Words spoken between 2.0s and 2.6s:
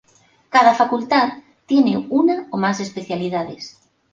una o